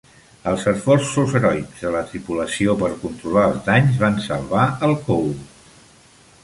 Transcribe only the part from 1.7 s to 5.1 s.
de la tripulació per controlar els danys van salvar el